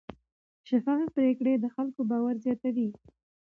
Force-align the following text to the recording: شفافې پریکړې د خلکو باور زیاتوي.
شفافې 0.67 1.07
پریکړې 1.15 1.53
د 1.59 1.65
خلکو 1.75 2.01
باور 2.09 2.35
زیاتوي. 2.45 2.89